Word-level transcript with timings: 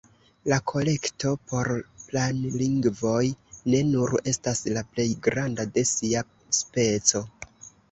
La 0.51 0.57
Kolekto 0.69 1.33
por 1.51 1.69
Planlingvoj 2.05 3.21
ne 3.75 3.83
nur 3.91 4.17
estas 4.33 4.65
la 4.79 4.85
plej 4.97 5.07
granda 5.29 5.69
de 5.79 5.87
sia 5.93 6.27
speco. 6.63 7.27